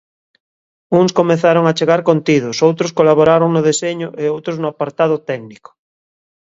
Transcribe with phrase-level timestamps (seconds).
[0.99, 5.69] Uns comezaron a achegar contidos, outros colaboraron no deseño e outros no apartado técnico.